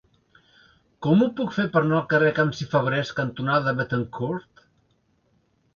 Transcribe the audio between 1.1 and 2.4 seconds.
ho puc fer per anar al carrer